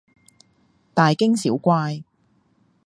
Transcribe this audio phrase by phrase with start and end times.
[0.95, 2.03] 大驚小怪